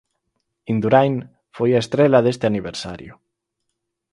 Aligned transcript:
Induráin 0.73 1.15
foi 1.55 1.69
a 1.73 1.81
estrela 1.83 2.23
deste 2.25 2.45
aniversario. 2.51 3.13